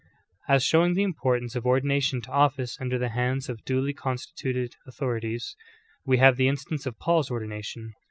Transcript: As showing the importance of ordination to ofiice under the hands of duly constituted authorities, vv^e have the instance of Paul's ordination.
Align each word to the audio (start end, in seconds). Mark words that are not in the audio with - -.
As 0.49 0.63
showing 0.65 0.95
the 0.95 1.03
importance 1.03 1.55
of 1.55 1.63
ordination 1.63 2.21
to 2.23 2.31
ofiice 2.31 2.81
under 2.81 2.97
the 2.97 3.09
hands 3.09 3.49
of 3.49 3.63
duly 3.65 3.93
constituted 3.93 4.75
authorities, 4.87 5.55
vv^e 6.07 6.17
have 6.17 6.37
the 6.37 6.47
instance 6.47 6.87
of 6.87 6.97
Paul's 6.97 7.29
ordination. 7.29 7.93